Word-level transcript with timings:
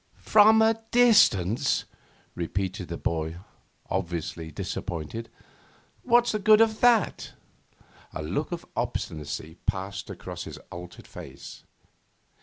'From 0.17 0.63
a 0.63 0.81
distance!' 0.89 1.85
repeated 2.33 2.87
the 2.87 2.97
boy, 2.97 3.37
obviously 3.87 4.49
disappointed. 4.49 5.29
'What's 6.01 6.31
the 6.31 6.39
good 6.39 6.59
of 6.59 6.79
that?' 6.79 7.33
A 8.11 8.23
look 8.23 8.51
of 8.51 8.65
obstinacy 8.75 9.57
passed 9.67 10.09
across 10.09 10.45
his 10.45 10.57
altered 10.71 11.05
face. 11.05 11.65